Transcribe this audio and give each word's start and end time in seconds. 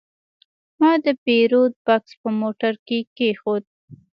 ما 0.79 0.91
د 1.05 1.07
پیرود 1.23 1.73
بکس 1.85 2.11
په 2.21 2.29
موټر 2.41 2.73
کې 2.87 2.99
کېښود. 3.15 3.63